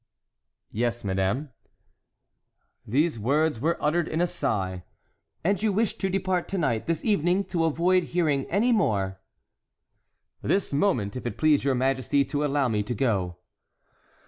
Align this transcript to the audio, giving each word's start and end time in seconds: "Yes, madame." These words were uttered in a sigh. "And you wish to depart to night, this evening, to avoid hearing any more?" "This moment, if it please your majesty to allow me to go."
"Yes, 0.71 1.03
madame." 1.03 1.51
These 2.87 3.19
words 3.19 3.59
were 3.59 3.77
uttered 3.79 4.07
in 4.07 4.19
a 4.19 4.25
sigh. 4.25 4.83
"And 5.43 5.61
you 5.61 5.71
wish 5.71 5.95
to 5.99 6.09
depart 6.09 6.47
to 6.47 6.57
night, 6.57 6.87
this 6.87 7.05
evening, 7.05 7.43
to 7.49 7.65
avoid 7.65 8.05
hearing 8.05 8.45
any 8.47 8.71
more?" 8.71 9.19
"This 10.41 10.73
moment, 10.73 11.15
if 11.15 11.27
it 11.27 11.37
please 11.37 11.63
your 11.63 11.75
majesty 11.75 12.25
to 12.25 12.43
allow 12.43 12.67
me 12.67 12.81
to 12.81 12.95
go." 12.95 13.37